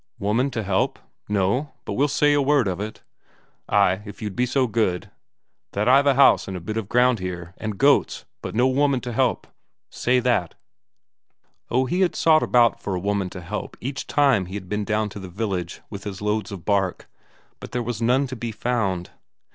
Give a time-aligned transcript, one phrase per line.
[0.17, 0.97] "Woman to help?
[1.29, 1.73] No.
[1.85, 3.03] But we'll say a word of it."
[3.69, 5.11] "Ay, if you'd be so good.
[5.73, 8.99] That I've a house and a bit of ground here, and goats, but no woman
[9.01, 9.45] to help.
[9.91, 10.55] Say that."
[11.69, 14.85] Oh, he had sought about for a woman to help each time he had been
[14.85, 17.07] down to the village with his loads of bark,
[17.59, 19.11] but there was none to be found.